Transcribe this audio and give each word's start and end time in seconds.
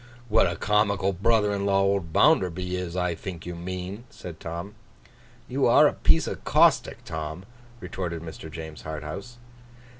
'What 0.29 0.47
a 0.51 0.55
comical 0.55 1.13
brother 1.13 1.53
in 1.53 1.63
law 1.67 1.81
old 1.81 2.11
Bounderby 2.11 2.75
is, 2.75 2.97
I 2.97 3.13
think 3.13 3.45
you 3.45 3.53
mean,' 3.53 4.05
said 4.09 4.39
Tom. 4.39 4.73
'You 5.47 5.67
are 5.67 5.85
a 5.85 5.93
piece 5.93 6.25
of 6.25 6.43
caustic, 6.43 7.05
Tom,' 7.05 7.45
retorted 7.79 8.23
Mr. 8.23 8.49
James 8.51 8.81
Harthouse. 8.81 9.37